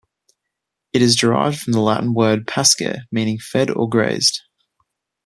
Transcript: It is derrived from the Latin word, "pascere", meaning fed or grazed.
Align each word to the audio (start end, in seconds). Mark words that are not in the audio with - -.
It 0.93 1.03
is 1.03 1.15
derrived 1.15 1.59
from 1.59 1.73
the 1.73 1.79
Latin 1.79 2.15
word, 2.15 2.47
"pascere", 2.47 3.01
meaning 3.11 3.37
fed 3.37 3.69
or 3.69 3.87
grazed. 3.87 4.41